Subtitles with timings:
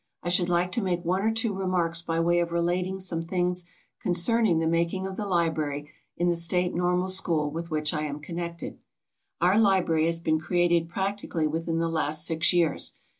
[0.23, 3.67] I should like to make one or two remarks by way of relating some things
[3.99, 8.19] concerning the making of the library in the State Normal School with which I am
[8.19, 8.79] connected.
[9.41, 12.95] Our library has been created practically within the last six years.